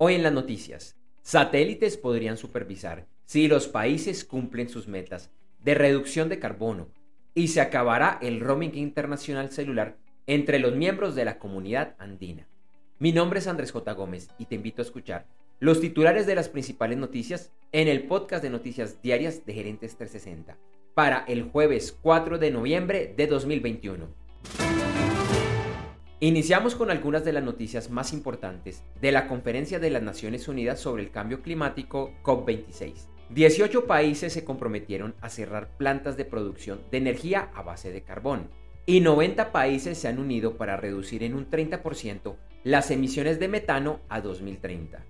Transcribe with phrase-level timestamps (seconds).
[0.00, 6.28] Hoy en las noticias, satélites podrían supervisar si los países cumplen sus metas de reducción
[6.28, 6.86] de carbono
[7.34, 9.96] y se acabará el roaming internacional celular
[10.28, 12.46] entre los miembros de la comunidad andina.
[13.00, 13.92] Mi nombre es Andrés J.
[13.94, 15.26] Gómez y te invito a escuchar
[15.58, 20.56] los titulares de las principales noticias en el podcast de noticias diarias de Gerentes 360
[20.94, 24.27] para el jueves 4 de noviembre de 2021.
[26.20, 30.80] Iniciamos con algunas de las noticias más importantes de la Conferencia de las Naciones Unidas
[30.80, 33.06] sobre el Cambio Climático COP26.
[33.30, 38.50] 18 países se comprometieron a cerrar plantas de producción de energía a base de carbón
[38.84, 44.00] y 90 países se han unido para reducir en un 30% las emisiones de metano
[44.08, 45.04] a 2030.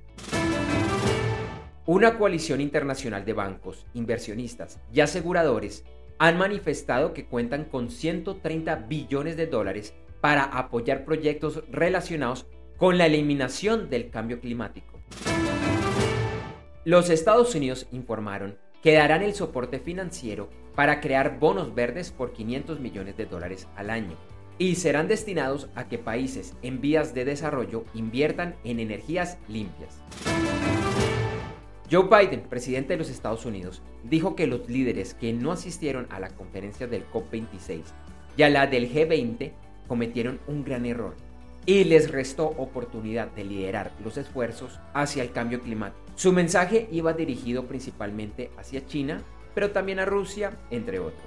[1.87, 5.87] Una coalición internacional de bancos, inversionistas y aseguradores
[6.18, 13.06] han manifestado que cuentan con 130 billones de dólares para apoyar proyectos relacionados con la
[13.06, 15.00] eliminación del cambio climático.
[16.84, 22.80] Los Estados Unidos informaron que darán el soporte financiero para crear bonos verdes por 500
[22.80, 24.16] millones de dólares al año
[24.59, 30.00] y serán destinados a que países en vías de desarrollo inviertan en energías limpias.
[31.90, 36.21] Joe Biden, presidente de los Estados Unidos, dijo que los líderes que no asistieron a
[36.21, 37.82] la conferencia del COP26
[38.37, 39.52] y a la del G20
[39.88, 41.16] cometieron un gran error
[41.66, 46.00] y les restó oportunidad de liderar los esfuerzos hacia el cambio climático.
[46.14, 49.22] Su mensaje iba dirigido principalmente hacia China,
[49.54, 51.26] pero también a Rusia, entre otros.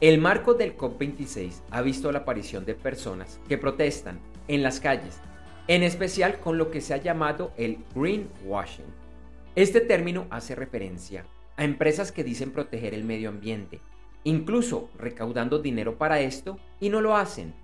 [0.00, 5.20] El marco del COP26 ha visto la aparición de personas que protestan en las calles,
[5.68, 8.86] en especial con lo que se ha llamado el greenwashing.
[9.54, 11.26] Este término hace referencia
[11.58, 13.80] a empresas que dicen proteger el medio ambiente,
[14.24, 17.54] incluso recaudando dinero para esto, y no lo hacen.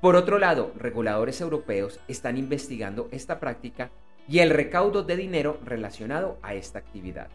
[0.00, 3.90] Por otro lado, reguladores europeos están investigando esta práctica
[4.28, 7.28] y el recaudo de dinero relacionado a esta actividad.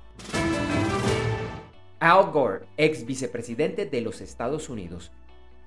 [1.99, 5.11] Al Gore, ex vicepresidente de los Estados Unidos,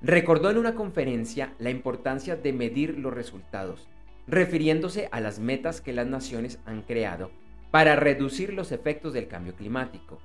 [0.01, 3.87] recordó en una conferencia la importancia de medir los resultados,
[4.27, 7.31] refiriéndose a las metas que las naciones han creado
[7.71, 10.19] para reducir los efectos del cambio climático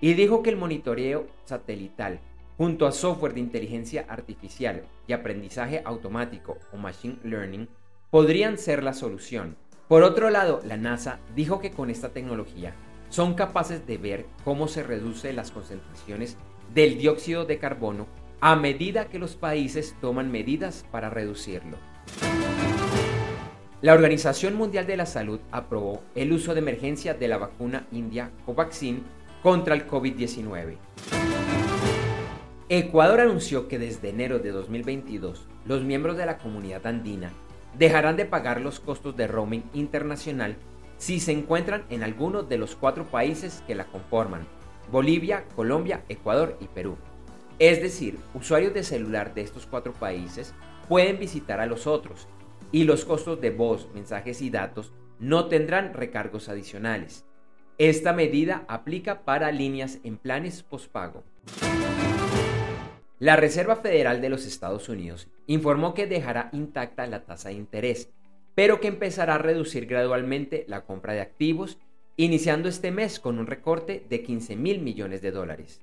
[0.00, 2.20] y dijo que el monitoreo satelital,
[2.56, 7.68] junto a software de inteligencia artificial y aprendizaje automático o machine learning,
[8.10, 9.56] podrían ser la solución.
[9.88, 12.74] Por otro lado, la NASA dijo que con esta tecnología
[13.08, 16.36] son capaces de ver cómo se reducen las concentraciones
[16.74, 18.06] del dióxido de carbono
[18.40, 21.78] a medida que los países toman medidas para reducirlo.
[23.80, 28.30] La Organización Mundial de la Salud aprobó el uso de emergencia de la vacuna india
[28.46, 29.02] Covaxin
[29.44, 30.78] contra el COVID-19.
[32.70, 37.30] Ecuador anunció que desde enero de 2022 los miembros de la comunidad andina
[37.78, 40.56] dejarán de pagar los costos de roaming internacional
[40.96, 44.46] si se encuentran en alguno de los cuatro países que la conforman,
[44.90, 46.96] Bolivia, Colombia, Ecuador y Perú.
[47.58, 50.54] Es decir, usuarios de celular de estos cuatro países
[50.88, 52.28] pueden visitar a los otros
[52.72, 57.26] y los costos de voz, mensajes y datos no tendrán recargos adicionales.
[57.78, 61.24] Esta medida aplica para líneas en planes postpago.
[63.18, 68.10] La Reserva Federal de los Estados Unidos informó que dejará intacta la tasa de interés,
[68.54, 71.78] pero que empezará a reducir gradualmente la compra de activos,
[72.16, 75.80] iniciando este mes con un recorte de 15 mil millones de dólares.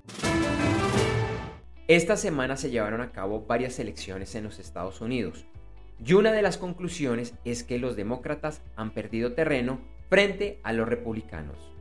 [1.88, 5.44] Esta semana se llevaron a cabo varias elecciones en los Estados Unidos,
[6.02, 10.88] y una de las conclusiones es que los demócratas han perdido terreno frente a los
[10.88, 11.71] republicanos.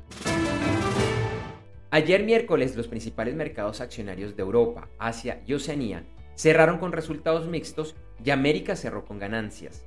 [1.94, 6.05] Ayer miércoles los principales mercados accionarios de Europa, Asia y Oceanía
[6.35, 9.85] cerraron con resultados mixtos y América cerró con ganancias.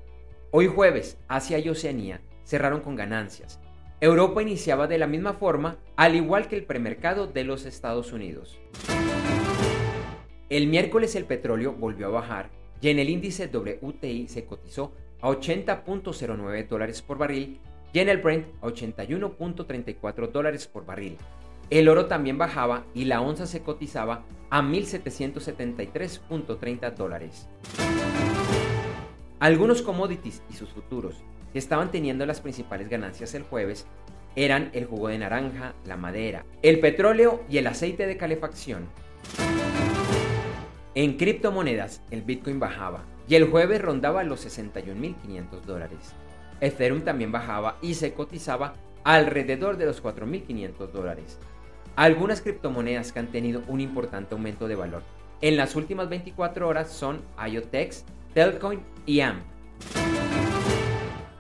[0.51, 3.59] Hoy jueves, Asia y Oceanía cerraron con ganancias.
[4.01, 8.61] Europa iniciaba de la misma forma, al igual que el premercado de los Estados Unidos.
[10.51, 14.93] El miércoles el petróleo volvió a bajar y en el índice WTI se cotizó
[15.23, 17.61] a 80.09 dólares por barril
[17.95, 21.17] y en el Brent a 81.34 dólares por barril.
[21.71, 27.49] El oro también bajaba y la onza se cotizaba a 1.773.30 dólares.
[29.39, 31.23] Algunos commodities y sus futuros
[31.53, 33.87] que estaban teniendo las principales ganancias el jueves
[34.35, 38.89] eran el jugo de naranja, la madera, el petróleo y el aceite de calefacción.
[40.97, 46.17] En criptomonedas, el Bitcoin bajaba y el jueves rondaba los 61.500 dólares.
[46.61, 48.75] Ethereum también bajaba y se cotizaba
[49.05, 51.39] alrededor de los 4.500 dólares.
[51.97, 55.03] Algunas criptomonedas que han tenido un importante aumento de valor
[55.45, 59.43] en las últimas 24 horas son IOTEX, Telcoin y AMP.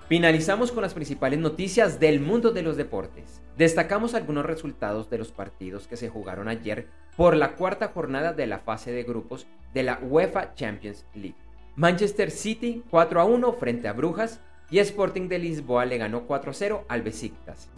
[0.08, 3.40] Finalizamos con las principales noticias del mundo de los deportes.
[3.56, 8.46] Destacamos algunos resultados de los partidos que se jugaron ayer por la cuarta jornada de
[8.46, 11.36] la fase de grupos de la UEFA Champions League.
[11.74, 14.40] Manchester City 4 a 1 frente a Brujas
[14.74, 17.70] y Sporting de Lisboa le ganó 4 a 0 al Besiktas.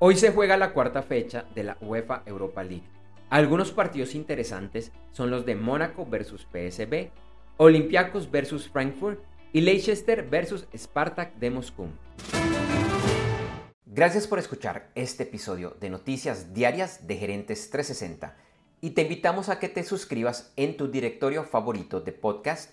[0.00, 2.82] Hoy se juega la cuarta fecha de la UEFA Europa League.
[3.30, 7.10] Algunos partidos interesantes son los de Mónaco versus PSB,
[7.56, 9.20] Olympiacos versus Frankfurt
[9.52, 11.86] y Leicester versus Spartak de Moscú.
[13.86, 18.36] Gracias por escuchar este episodio de Noticias Diarias de Gerentes 360
[18.80, 22.72] y te invitamos a que te suscribas en tu directorio favorito de podcast